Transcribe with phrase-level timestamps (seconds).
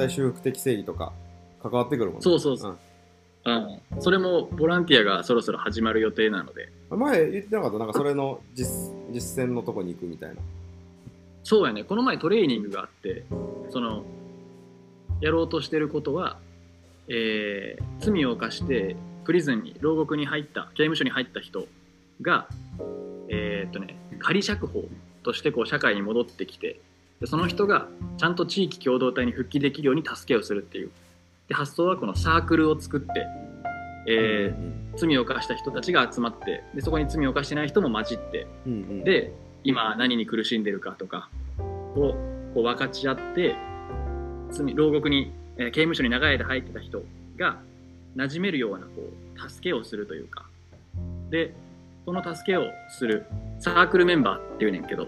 [0.00, 1.12] 対修復的正義とか
[1.62, 2.22] 関わってくるもんね。
[2.22, 2.78] そうそうそう。
[3.42, 6.68] うん、それもボランティアがそろそろ始まる予定なので。
[6.90, 7.78] うん前言ってなかった？
[7.78, 10.36] なんかそれの実実践のとこに行くみたいな。
[11.44, 11.84] そうやね。
[11.84, 13.24] この前トレーニングがあって
[13.70, 14.04] その
[15.20, 16.38] やろうとしてることは、
[17.08, 21.66] えー罪を犯してプリズンに牢獄に入った刑務所に入った人
[22.22, 22.48] が
[23.28, 24.84] えーっとね仮釈放
[25.22, 26.80] としてこう社会に戻ってきて
[27.20, 30.90] でその人がちゃんと地域共同体に復帰できるように助けをするっていう。
[31.48, 33.26] で発想はこのサークルを作って、
[34.06, 41.28] えーうん罪を犯した人たちが集まってでそこに罪を犯してない人も混じってうんうん、で今何に苦しんでるかとか
[41.94, 42.14] を
[42.52, 43.54] こう分かち合って
[44.50, 47.02] 罪牢獄に、えー刑務所に長い間入ってた人
[47.36, 47.60] が
[48.16, 48.90] 馴染めるようなこ
[49.36, 50.44] う助けをするというか。
[51.30, 51.54] で
[52.04, 53.26] その助けをする
[53.60, 55.06] サークルメンバーっていうねんけど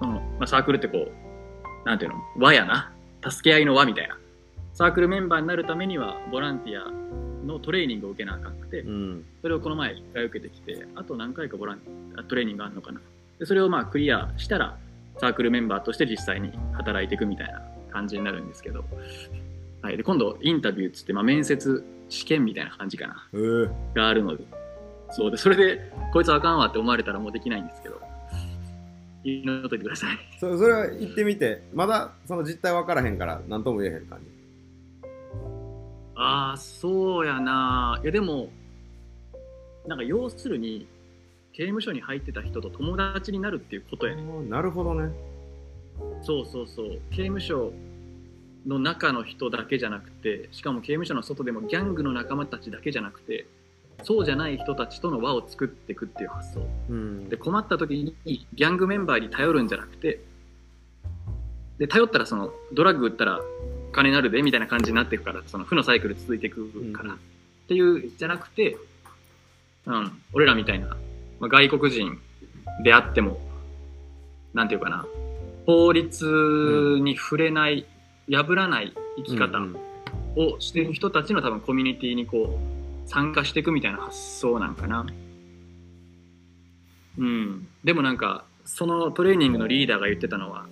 [0.00, 1.29] その、まあ、サークルってこう
[1.84, 2.16] なんていうの？
[2.36, 2.92] 輪やな。
[3.28, 4.16] 助け合いの輪みたいな。
[4.74, 6.90] サークルメンバーになるためにはボランティア
[7.46, 9.24] のトレーニングを受けなあかんくて、うん。
[9.42, 11.80] それをこの前1回受けてきて、あと何回かボラン
[12.16, 13.00] あトレーニングがあるのかな？
[13.38, 14.76] でそれをまあクリアしたら、
[15.18, 18.84] サークルメンバーとして実際に働いていくみたいな感じになるんですけど、
[19.82, 23.36] はい、で今度インタビューっつって、まあ、面接試験みたいな感じかな、え。
[23.36, 24.44] ー、があるので、
[25.10, 25.30] そう。
[25.30, 27.89] で、それで、こいつあかんわって思われたらもうできないんですけど、
[29.24, 30.18] 言いのといてください。
[30.38, 34.40] そそれは行ってみてまだその実態分からへんから何とも言えへん感じ。
[36.16, 37.98] ああ、そうやな。
[38.02, 38.50] いや、でも、
[39.86, 40.86] なんか要するに、
[41.54, 44.22] 刑務所に入ってた人と友達になるっていうことやね。
[44.48, 45.10] なるほどね。
[46.22, 47.72] そうそうそう刑務所
[48.66, 53.46] の中の人だけじゃなくてしかも刑務所の外でもギャングの仲間たちだけじゃなくて
[54.04, 56.66] そうじゃない人たちとの輪を作っていくっていう発想。
[56.88, 57.28] うん。
[57.28, 60.20] で困った時にギャングメンバーに頼るんじゃなくて
[61.78, 63.40] で頼ったらそのドラッグ売ったら
[63.92, 67.16] 金になるでみたいな感じになっていくからその負のサイクル続いていくから、うん。
[67.16, 67.18] っ
[67.68, 68.76] ていうじゃなくて、
[69.86, 70.88] うん、俺らみたいな、
[71.38, 72.18] まあ、外国人
[72.82, 73.40] であっても
[74.54, 75.06] なんていうかな
[75.66, 77.86] 法律に触れない、
[78.28, 79.76] 破らない生き方うん。
[80.36, 82.79] をしてる人たちの多分コミュニティにこう
[83.10, 85.04] 参加していくみたいな発想なんかな。
[87.18, 87.66] うん。
[87.82, 90.66] でもなんかそのトレーニングのリーダーが言ってたのは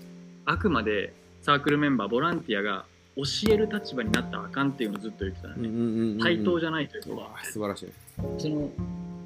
[0.45, 1.13] あくまで
[1.43, 2.85] サークルメンバーボランティアが
[3.17, 5.69] 教える立場になったらあかんっていうのをずっと言ってたのね。
[5.69, 7.89] うんうん対等じゃないといううか、わ素晴らしい。
[8.39, 8.71] その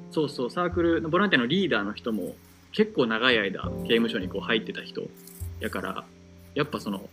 [0.09, 2.35] そうそうサークルのボランティアのリーダーの人も
[2.71, 5.03] 結構長い間刑務所にこう入ってた人
[5.59, 6.03] やから
[6.55, 7.07] やっぱその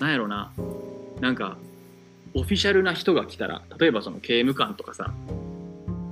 [0.00, 0.52] なんやろな
[1.20, 1.56] なんか
[2.34, 5.12] オフィシャルな人が来たら例えばその刑務官とかさ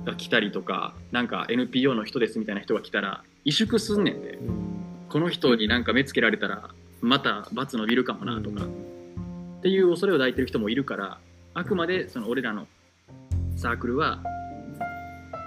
[0.05, 4.39] が来たりとかなんか NPO の人ですみたいな人が来たら萎縮すんねんで
[5.09, 6.69] この人になんか目つけられたら
[7.01, 11.19] また罰伸びるかもなとか、っていう恐れを抱いてる人もいるから
[11.53, 12.67] あくまでその俺らの
[13.55, 14.21] サークルは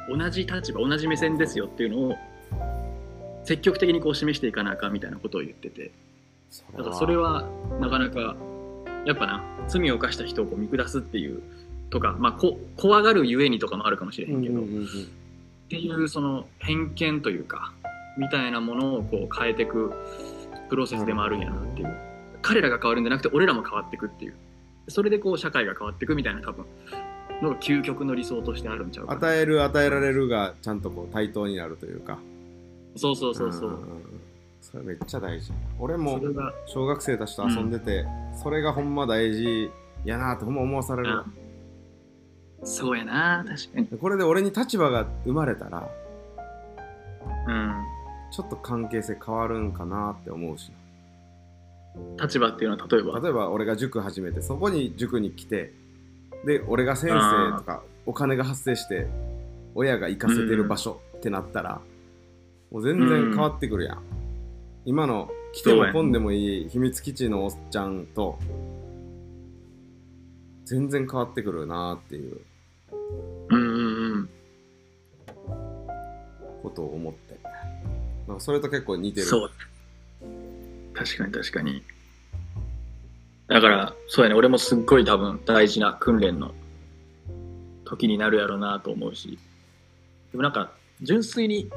[0.08, 2.16] 同じ立場同じ目線ですよっていうのを
[3.44, 5.90] 積極的にこう示していかなあかんみたいなことを言ってて。
[6.76, 7.48] だからそれは
[7.80, 8.36] なかなか
[9.06, 11.42] やっぱな罪を犯した人をこう見下すっていう
[11.90, 14.84] とか、まあ、こ怖がるゆえにとかもあるかもしれへんけど、うんうんうんうん。
[14.84, 14.88] っ
[15.68, 17.72] ていうその偏見というか
[18.18, 19.92] みたいなものをこう変えていく
[20.68, 21.96] プロセスでもあるんやなっていう。
[22.42, 24.34] 彼らが変わるんじゃなくて俺らも変わっていくっていう。
[24.88, 26.64] それでこう社会が変わっていくみたいな多分
[27.42, 29.18] のが究極の理想としてあるんちゃうかな。
[29.18, 32.18] 与える与えられるがちゃんとこう対等になるというか。
[32.96, 33.80] そうそうそうそう、んんん
[34.60, 35.52] それめっちゃ大事。
[35.78, 36.20] 俺も
[36.66, 38.06] 小学生たちと遊んでて、
[38.42, 39.70] それがほんま大事
[40.04, 41.16] やなってほんま思わされる。
[41.16, 41.24] わ。
[42.62, 43.86] そうやな確かに。
[43.98, 45.88] これで俺に立場が生まれたら、
[47.48, 47.74] うん。
[48.32, 50.70] ちょっと関係性変わるんかなって思うし
[52.16, 53.18] 立場っていうのは例えば？
[53.18, 55.72] 例えば俺が塾始めてそこに塾に来て
[56.46, 59.08] で俺が先生とかお金が発生して
[59.74, 61.80] 親が行かせてる場所ってなったら、
[62.70, 64.02] もう全然変わってくるやん、
[64.84, 66.12] 今の来ても来ん。
[66.12, 68.38] でもいい秘密基地のおっちゃんと
[70.64, 72.40] 全然変わってくるなっていう
[73.50, 74.28] うんうんうん。
[76.62, 77.38] ことを思って。
[78.28, 79.26] なんかそれと結構似てる。
[79.26, 79.50] そう。
[80.94, 81.82] 確かに確かに。
[83.48, 84.34] だからそうやね。
[84.34, 86.54] 俺もすっごい多分大事な訓練の
[87.84, 89.38] 時になるやろうなと思うし。
[90.30, 90.72] でもなんか
[91.02, 91.68] 純粋に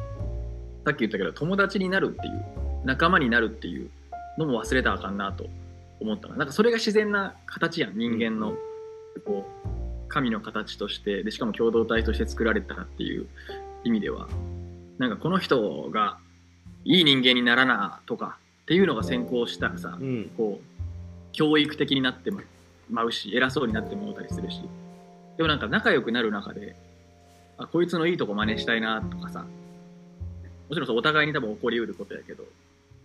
[0.85, 3.89] さっき言ったけど友達になるっていう仲間になるっていう
[4.37, 5.47] のも忘れたらあかんなと
[5.99, 6.35] 思ったな。
[6.35, 8.55] なんかそれが自然な形やん人間の。
[9.25, 13.27] こう神の形としてでしかも共同体として作られたっていう
[13.83, 14.27] 意味では
[14.97, 16.17] なんかこの人が
[16.83, 20.31] いい人間にならなとかっていうのが先行したらさ、うん。
[20.35, 22.41] こう教育的になっても
[22.89, 24.61] まうし偉そうになってもうたりするし。
[25.37, 26.75] でもなんか仲良くなる中で
[27.57, 29.47] あこいつのいいとこ真似したいなとかさも
[30.71, 32.43] ちろんそうお互いに多分起こりうることやけど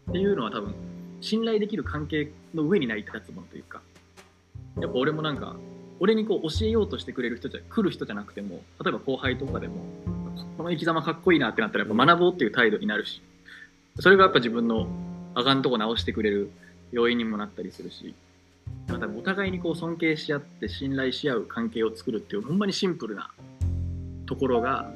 [0.08, 0.74] っていうのは多分
[1.20, 3.80] 信頼できる関係の上に成り立つものというか
[4.80, 5.56] やっぱ俺もなんか
[6.00, 9.74] 俺にこう教えようとしてくれる人じゃ来る人じゃなくても例えば後輩とかでも
[10.56, 13.20] この生き様かっこいいなってなったらやっぱ学ぼうっていう態度になるし
[13.98, 14.86] それがやっぱ自分の
[15.34, 16.50] あかんとこ直してくれる
[16.92, 18.14] 要因にもなったりするし
[18.86, 23.30] またお互いにこう尊敬し合って信頼し合う関係を作るっていうほんまにシンプルな
[24.26, 24.90] ところが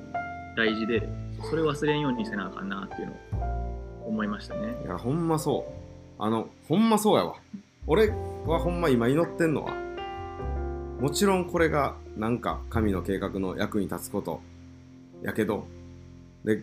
[0.56, 1.08] 大事で
[1.50, 3.16] それを忘れんようにせなあかんなっていうのを
[4.12, 4.76] 思いましたね。
[4.84, 6.22] いやほんまそう。
[6.22, 7.36] あのほんまそうやわ。
[7.86, 8.08] 俺
[8.46, 9.72] はほんま今祈ってんのは
[11.00, 14.40] もちろんこれがなんか神の計画の役に立つこと
[15.22, 15.66] やけど
[16.44, 16.62] で例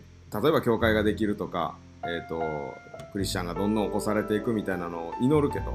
[0.50, 2.40] ば教会ができるとかえっ、と
[3.12, 5.74] クリスチャンがどんどん起こされていくみたいなのを祈るけど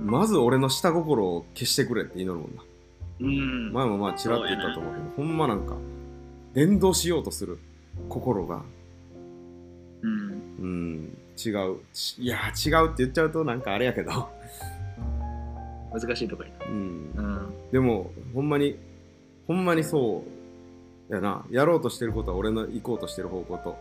[0.00, 2.62] まず俺の下心を消してくれって祈るもんな。
[3.20, 3.72] うん。
[3.72, 5.74] 前もまあちらっと言ったと思うけど、ほんまなんか
[6.54, 7.58] 連動しようとする
[8.10, 8.62] 心が
[10.06, 10.56] うん。
[10.60, 11.18] うん。
[11.36, 11.78] 違う。
[11.92, 14.28] ちいや違うって言っちゃうとなんかあれやけど、
[15.92, 17.70] 難しいとこにうん、うん。
[17.72, 18.78] でもほんまに
[19.46, 20.24] ほんまにそ
[21.10, 21.44] うやな。
[21.50, 23.76] やろうとしてることは俺の行こうとしてる方向と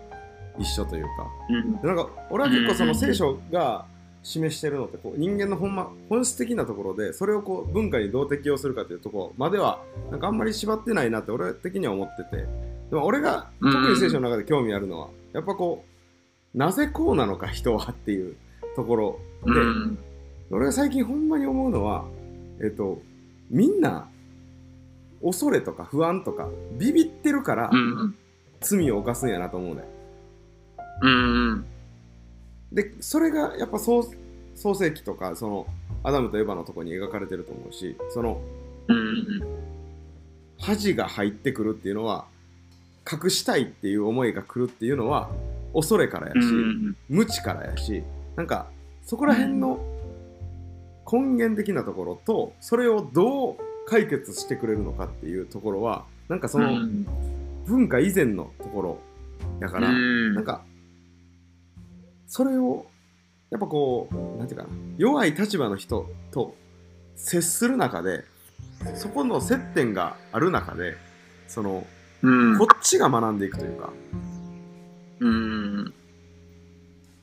[0.60, 1.10] 一緒というか。
[1.50, 1.82] うん。
[1.82, 3.86] でなんか俺は結構その聖書が
[4.24, 12.48] 示してるのってこう人間のほんま本質的なところでそれをこう文化にどう適用するかというところまではなんかあんまり縛ってないなって俺的には思ってて。
[12.90, 15.95] でも俺が特に聖書の中で興味あるのはやっぱこう
[16.56, 18.36] なぜこうなのか人はっていう
[18.76, 19.98] ところで、うん。
[20.52, 22.06] 俺が最近ほんまに思うのは
[22.62, 23.02] えっと
[23.50, 24.08] みんな
[25.24, 26.48] 恐れとか不安とか
[26.78, 28.16] ビビってるからうん
[28.62, 29.84] 罪を犯すんやなと思うね
[31.02, 31.66] うん
[32.72, 34.08] でそれがやっぱ創
[34.56, 35.68] 創世記とかその
[36.04, 38.40] アダムとエヴァのとこに描かれてると思うしその
[38.88, 39.42] うん。
[40.60, 42.26] 恥が入ってくるっていうのは
[43.12, 45.30] 隠したいっていう思いが来るっていうのは
[45.76, 48.04] 恐れからやし、うん無知からやし
[48.36, 48.68] なんか
[49.04, 49.80] そこら辺の
[51.12, 57.06] 根源的なところとそれをどう解決してくれるのかっていうところはなんかそのうん。
[57.66, 59.00] 文化以前のところ
[59.60, 60.36] やから、うん。
[60.36, 60.64] なんか
[62.28, 62.86] それを
[63.50, 66.56] やっぱこうなんていうかな弱い立場の人と
[67.16, 68.24] 接する中で
[68.96, 70.96] そこの接点がある中で
[71.48, 71.86] その
[72.22, 72.58] うん。
[72.58, 73.92] こっちが学んでいくというか
[75.26, 75.86] うん。
[75.88, 75.92] っ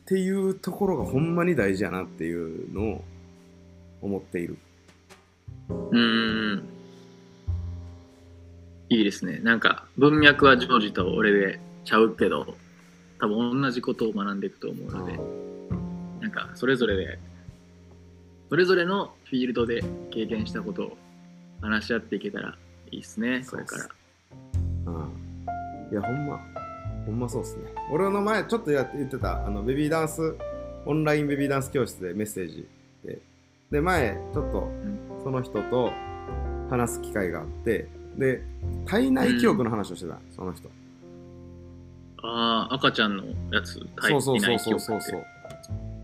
[0.07, 3.05] ていうところがほんまに大事やなっていうのを
[4.03, 4.59] 思っている。
[5.69, 6.65] うん。
[8.89, 9.39] いいですね。
[9.39, 12.57] なんか文脈はジョージと俺でちゃうけど
[13.21, 15.19] 多分同じことを学んでいくと思うので
[16.21, 17.19] なんかそれぞれで
[18.49, 20.99] それぞれのフィールドで経験したことを
[21.61, 22.57] 話し合っていけたら
[22.91, 23.89] いいですねこれから。
[24.87, 25.47] うん。
[25.91, 26.62] いやほんま
[27.07, 27.65] ほんまそうっすね。
[27.91, 30.37] 俺の前ちょっとやって言ってたあのベビーダンス
[30.87, 32.67] オンラインベビーダンス教室でメッセージ。
[33.05, 33.19] で
[33.71, 34.69] で前ちょっと
[35.25, 35.93] その人と
[36.71, 38.43] 話す機会があってで
[38.87, 40.69] 体内記憶の話をしてた、その人。
[42.23, 44.81] ああ赤ちゃんのやつそうそうそうそう。
[44.81, 45.25] そうそう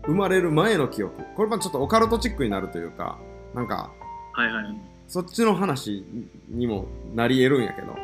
[0.05, 1.23] 生まれる前の記憶。
[1.35, 3.19] これはちょっとオカルトチックになるというか
[3.53, 3.91] なんか
[4.33, 4.65] はいはい
[5.07, 6.05] そっちの話
[6.49, 7.93] にもなり得るんやけど。
[7.93, 7.98] うん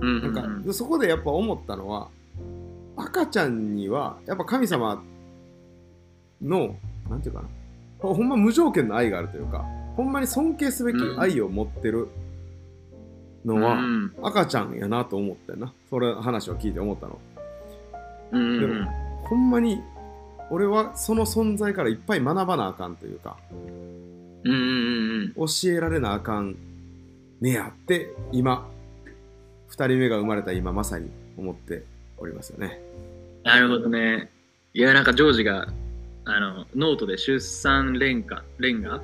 [0.00, 0.62] なんか、うん。
[0.62, 2.08] でそこでやっぱ思ったのは
[2.96, 5.02] 赤ちゃんにはやっぱ神様
[6.42, 6.76] の
[7.08, 7.48] なんていうかな
[8.00, 9.64] ほほんま無条件の愛があるというか
[9.96, 12.08] ほんまに尊敬すべき愛を持ってる
[13.44, 15.72] のは、うん赤ちゃんやなと思ってんな。
[15.88, 17.18] それ話を聞いて思ったの。
[18.32, 18.90] うんでも
[19.24, 19.80] ほんまに
[20.50, 23.36] 俺はその存在からいっぱい学ばなあかんというか
[24.44, 25.46] うんうんうん。
[25.46, 26.56] 教えられなあかん
[27.40, 28.66] ねやって今
[29.70, 31.84] 2人目が生まれた今まさに思って
[32.16, 32.80] おりますよね
[33.48, 34.30] なるほどね。
[34.74, 35.68] いや、なんかジョージが、
[36.26, 39.00] あの、ノートで出産連歌、連歌？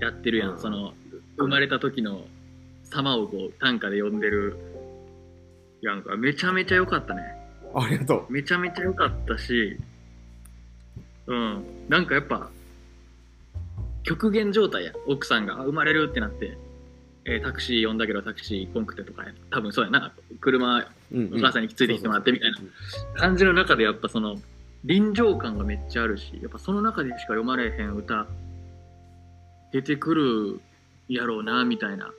[0.00, 0.50] やってるやん。
[0.52, 0.94] うんその、
[1.36, 2.24] 生まれた時の
[2.82, 4.56] 様をこう、短歌で読んでる
[5.80, 6.16] やんか。
[6.16, 7.22] めちゃめちゃ良かったね。
[7.72, 9.78] ありがとめちゃめちゃ良かったし、
[11.26, 11.64] うん。
[11.88, 12.50] なんかやっぱ、
[14.02, 14.92] 極限状態や。
[15.06, 16.58] 奥さんがあ生まれるってなって、
[17.26, 19.90] えータクシー呼んだけどタクシー来んくてとかや、多分そうや。
[19.90, 20.12] な。
[20.40, 22.58] 車、お母さんについてきてもらってみたいな。
[23.14, 24.40] 感じの中でやっぱその
[24.84, 28.26] 臨場感がめっちゃあるしやっぱその中でしか読まれへん歌
[29.72, 30.60] 出てくる
[31.08, 32.12] やろうなみたいな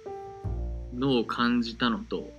[0.96, 2.32] のを感じたのと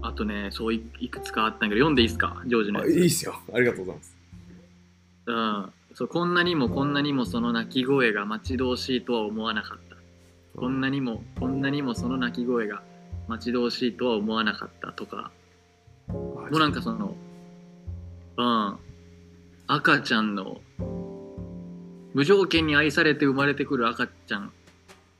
[0.00, 2.42] あとねそういいくつかあったんやけど読んでいいっすか？
[2.46, 2.88] ジョージのやつ。
[2.88, 3.38] あいいっすよ。
[3.52, 4.16] ありがとうございます。
[5.26, 9.91] うん、そうこんなにもこんなにもその鳴き声が待ち遠しいとは思わなかった
[10.56, 12.82] こんなにもこんなにもその鳴き声が
[13.28, 15.30] 待ち遠しいとは思わなかったとか。
[16.08, 17.14] もうなんかその
[18.36, 18.78] うん
[19.66, 20.60] 赤ちゃんの
[22.12, 24.52] 無条件に愛されて生まれてくる赤ちゃん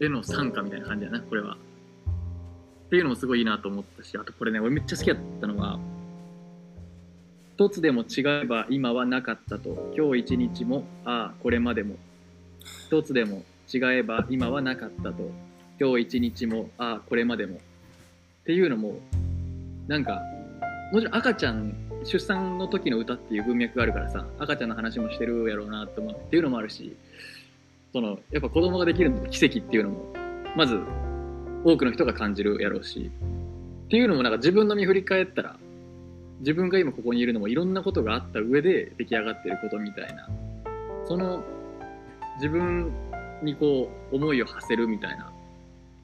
[0.00, 1.56] への参加みたいな感じだなこれは。
[2.86, 5.78] っていうのもすごいいいなと思ったしあとこれね俺めっちゃ好きだったのが
[7.56, 9.92] 一つでも違えば今はなかったと。
[9.96, 11.96] 今日一日もああこれまでも。
[12.86, 15.30] 一つでも違えば今はなかったと。
[15.80, 17.56] 今日一日もああこれまでも。
[17.56, 17.58] っ
[18.44, 18.98] ていうのも
[19.88, 20.20] なんか
[20.92, 21.74] もちろん赤ちゃん
[22.04, 26.96] 出産の時の歌っていう文脈があるからさ赤ちゃんの話もしてるやろうなと思っていうのもあるし
[27.92, 30.12] そのやっぱ子供ができるのって奇跡っていうのも。
[30.54, 30.78] まず
[31.64, 33.10] 多くの人が感じるやろうし。
[33.86, 35.56] っていうのもなんか自分の身振り返ったら
[36.40, 40.28] 自分が今ここにいるのもいろんなことがあった上で出来上がってることみたいな。
[41.06, 41.44] その
[42.36, 42.90] 自分
[43.42, 45.32] にこう思いを馳せるみたいな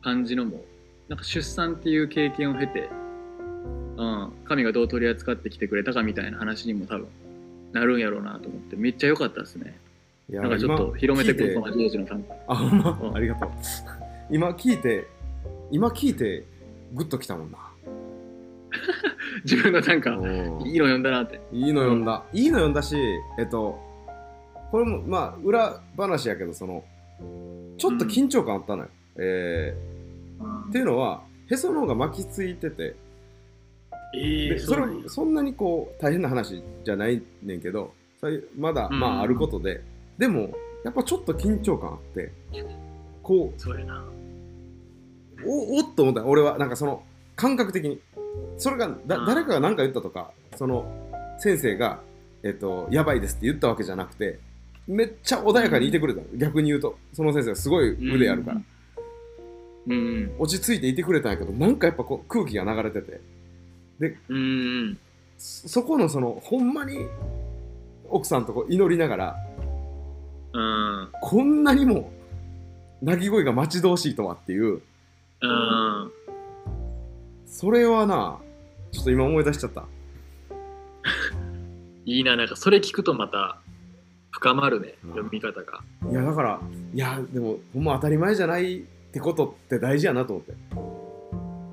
[0.02, 0.62] 感じのも
[1.09, 2.90] なんか出産っていう経験を経て、
[3.97, 7.09] うん、神がどう取り扱ってきてくれたかみたいな話にも多分
[7.73, 9.78] なるんやろうなと思ってめっちゃ良かったですね
[10.28, 13.50] なんかちょっと広めてくる今聞いそのジョージの短歌あ、ほんま、うんありがとう。
[14.30, 15.07] 今聞いて、
[15.71, 16.45] 今聞いて、
[16.92, 17.59] グッときたもんな。
[19.45, 20.28] 自分の短歌うん
[20.66, 22.25] いいの読んだなっていいの読んだ。
[22.35, 22.95] いいの読んだし、
[23.38, 23.78] えっと、
[24.71, 26.85] これも、まあ、裏話やけど、その、
[27.77, 28.89] ちょっと緊張感あったのよ。
[29.17, 32.97] えー、っていうのは、へその方が巻きついてて、
[34.15, 37.93] ええでそれそんなにこう大変な話じゃないねんけど
[38.57, 38.99] まだ、うん。
[39.01, 39.83] まああることで。
[40.17, 40.51] でも
[40.85, 42.33] やっぱちょっと緊張感あって。
[43.23, 44.05] こそうやな。
[45.45, 46.25] うおおっと思った。
[46.25, 47.03] 俺はなんかその
[47.37, 48.01] 感覚的に。
[48.57, 49.27] それがだうん。
[49.27, 50.85] 誰かが何か言ったとかその
[51.39, 52.01] 先生が、
[52.43, 54.41] えっと、やばいですって言ったわけじゃなくて
[54.88, 56.26] めっちゃ穏やかにいてくれたの。
[56.35, 56.99] 逆に言うと。
[57.12, 58.61] その先生がすごい腕あるから、
[59.87, 60.35] うん。
[60.38, 63.21] 落ち着いていてくれたんやけどなんかやっぱこう空気が流れてて。
[64.00, 64.38] うんう
[64.90, 64.99] ん。
[65.37, 67.07] そそこのそのほんまに
[68.09, 69.37] 奥さんとこう祈りながら
[70.54, 71.09] うん。
[71.21, 72.11] こんなにも
[73.02, 74.80] 鳴き声が待ち遠しいとはっていう。
[75.42, 76.12] うん。
[77.47, 78.38] それはな
[78.90, 79.85] ちょっと今思い出しちゃった。
[82.07, 83.61] いいななんかそれ聞くとまた
[84.31, 85.11] 深まるねうん。
[85.11, 85.81] 読み方が。
[86.11, 86.61] いやだから
[86.95, 88.83] いやでもほんま当たり前じゃないっ
[89.13, 90.53] てことって大事やなと思って、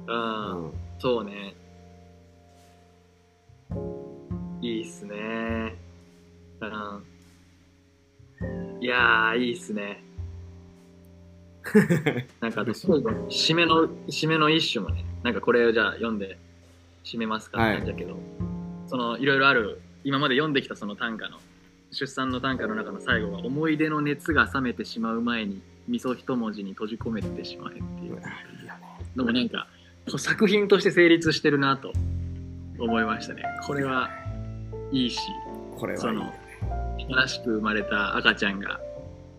[0.07, 0.65] うん。
[0.65, 1.55] うんそうね。
[4.61, 5.75] いいっすね。
[6.61, 7.03] うん。
[8.81, 10.03] いやーいいっすね。
[12.41, 16.37] なんか締めの締めの一種もねなんかこれをじゃあ読んで
[17.03, 18.17] 締めますかって感じだけど、
[18.87, 21.39] そのいろいろある今まで読んできたその短歌の
[21.91, 28.19] 出産の短歌の中の最後が思い出の熱が冷めてしまう前に味噌一文字に閉じ込めてしまえっていう。
[29.15, 29.67] のもなんか
[30.17, 31.93] 作品として成立してるなと
[32.79, 33.43] 思いましたね。
[33.65, 34.09] これは
[34.91, 35.19] いいし
[35.77, 36.33] これは
[37.07, 38.79] 新しく生まれた赤ちゃんが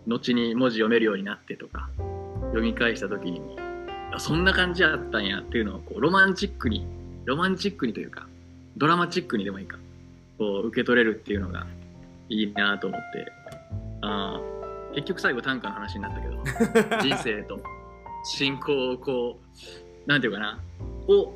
[0.06, 1.88] 後に文字読めるようになってとか
[2.46, 3.56] 読み返した時にも
[4.12, 6.86] あそんな感じやったんやっていうのをこうロマンチックに
[7.24, 8.26] ロマンチックにというか
[8.76, 9.78] ドラマチックにでもいいか
[10.38, 11.66] こう受け取れるっていうのが
[12.28, 13.32] いいなと思って。
[14.02, 14.56] あー
[14.94, 16.98] 結局最後短歌の話になったけど。
[17.02, 17.60] 人生と。
[18.24, 19.38] 信仰をこ
[20.06, 20.58] うなんていうかな。
[21.06, 21.32] を、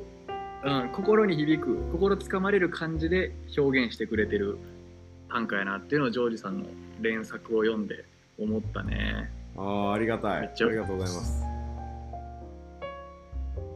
[0.63, 4.57] うん、心に響く心つかまれる感じで表現してくれてる
[5.29, 6.65] 短歌やなっていうのをジョージさんの
[7.01, 8.05] 連作を読んで
[8.39, 9.31] 思ったね。
[9.55, 10.47] ああありがたい。
[10.47, 11.45] ありがとうございます。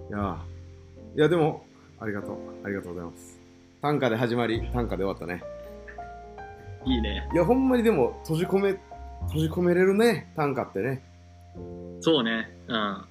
[0.09, 0.37] いやー。
[1.17, 1.65] いやでも
[1.99, 2.37] ありがとう。
[2.63, 3.39] ありがとうございます。
[3.81, 5.43] 短歌で始まり短歌で終わったね
[6.85, 7.27] いいね。
[7.33, 8.79] いやほんまにでも閉じ込め
[9.27, 10.31] 閉じ込めれるね。
[10.35, 11.03] 短歌ってね。
[11.99, 12.49] そうね。
[12.67, 13.05] うん。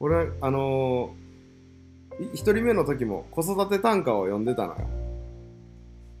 [0.00, 4.86] 俺あのー、い一人目の時も子育て短歌を読んでたのよ、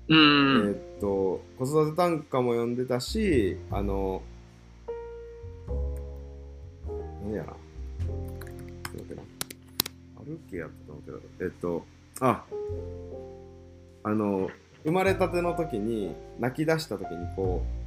[0.08, 4.22] うん、えーっと子育て短歌も読んでたしあの
[7.24, 7.52] 何やな。
[7.52, 7.56] ちょっ
[8.90, 9.22] と待ってな。
[10.24, 11.84] 歩けやったと思うけどえっと
[12.20, 12.44] あ
[14.04, 14.48] あの
[14.84, 17.84] 生まれたての時に泣き出した時にこう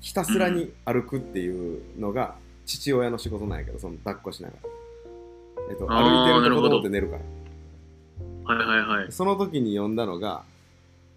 [0.00, 4.70] ひたすらに歩くっていうのが父親の仕事なんやけどその抱っこしながら、
[5.70, 8.54] えっと、歩いてると子供って寝るから。
[8.54, 9.12] はいはいはい。
[9.12, 10.44] その時に読んだのが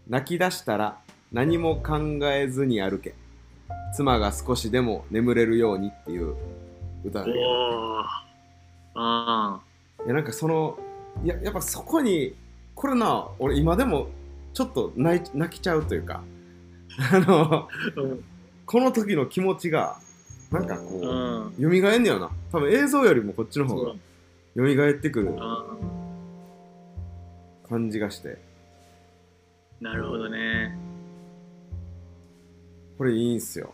[0.08, 0.98] 泣き出したら
[1.32, 3.14] 何も考えずに歩け。
[3.96, 6.36] 妻が少しでも眠れるようにっていう
[7.04, 7.46] 歌なんだけど。
[7.46, 8.30] おー。
[8.96, 9.62] あ
[10.06, 10.78] いやなんかその
[11.24, 12.36] いややっぱそこに
[12.76, 14.08] これな俺今でも
[14.54, 16.24] ちょっと泣い泣きちゃうというか
[17.12, 17.70] あの
[18.66, 19.98] この時の気持ちが
[20.52, 21.82] なんかこうう、ん。
[21.82, 22.32] 蘇んねよな。
[22.52, 23.94] 多分映像よりもこっちの方が
[24.56, 25.78] 蘇ってくるあ
[27.70, 28.38] 感じがして。
[29.80, 30.78] なるほどね。
[32.98, 33.74] これいいんすよ。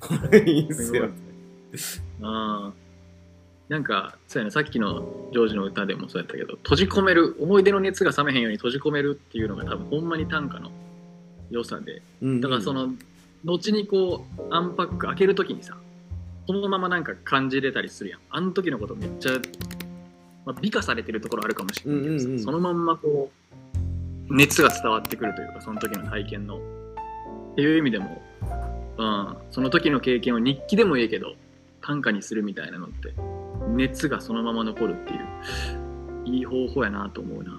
[0.00, 1.10] これいいんすよ。
[2.20, 2.72] うん
[3.68, 10.70] なんかそうやねさっきのジョージの歌でもそうやったけど閉じ込める思い出の熱が冷めへんように閉じ込めるっていうのが多分ほんまに短歌の
[11.50, 12.90] 良さでうんだからその
[13.44, 15.76] 後にこうアンパック開ける時にさ
[16.46, 18.20] そのままなんか感じれたりするやん。
[18.30, 19.32] あの時のことめっちゃ、
[20.44, 22.44] まあ、美化されてるところあるかもしれないけどさ、うんうんうん。
[22.44, 23.30] そのまんまこ
[24.30, 26.58] う熱が伝わってくるというかその時の体験の。
[26.58, 26.60] っ
[27.56, 28.22] ていう意味でも、
[28.98, 31.34] うん、その時の経験を日記でもいいけど
[31.80, 33.14] 短歌にするみたいなのって
[33.68, 37.50] 熱がそのまま残るっていういい方法やなと思うな。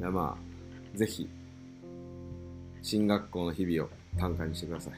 [0.00, 1.28] いやまあぜひ
[2.82, 4.92] 進学校の日々を短歌にしてください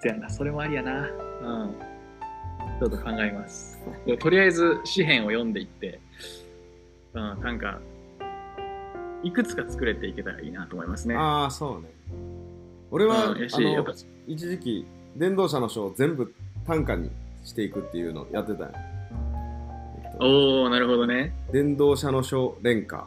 [0.00, 1.08] そやな、それもありやな。
[1.42, 1.74] うん。
[2.80, 3.78] ちょっと考えます。
[4.18, 6.00] とりあえず詩編を読んでいって、
[7.14, 7.80] うん、なんか、
[9.22, 11.14] いくつか作れていけたらいいなと思いますね。
[11.16, 11.88] ああそうね
[12.90, 13.44] 俺は、うん、
[14.26, 16.34] 一時期電動車の書を全部
[16.66, 17.10] 短歌に
[17.42, 18.93] していくっていうのをやってたんや、
[20.14, 21.34] えっとおー、なるほどね。
[21.52, 23.06] 電動車の書連歌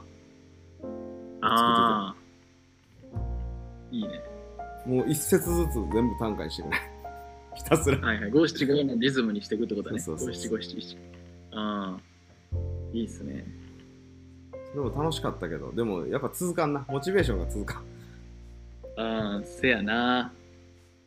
[1.41, 2.15] ああ。
[3.91, 4.21] いいね。
[4.85, 6.77] もう一節ずつ全部短歌にしてくれ
[7.55, 8.31] ひたすらはいはい。
[8.31, 9.99] 五七五のリズムにしていくってことだね。
[9.99, 10.97] そうそうそう五七五七七。
[11.51, 11.99] ああ。
[12.93, 13.45] いいっすね。
[14.73, 17.83] でも楽しかったけどでもやっぱ続かんなモチベーションが続かん
[18.99, 20.31] ああ、せやな。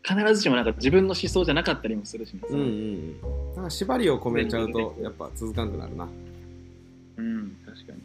[0.02, 2.40] 必ずしもなんか自分の思想じゃなかったりもするしね。
[2.48, 3.20] うんうんうん
[3.56, 6.08] なんか縛りを込めちゃうとやっぱ続かんくなるな
[7.16, 7.98] うん、確かに。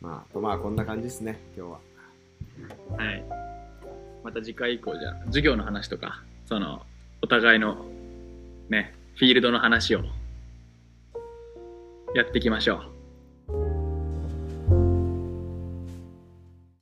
[0.00, 1.78] まあとまあこんな感じですね今日は
[2.96, 3.24] はい。
[4.24, 6.82] また次回以降じゃあ授業の話とか、その、
[7.22, 7.86] お互いの
[8.68, 10.02] ね、フィールドの話を
[12.14, 12.97] やっていきましょう。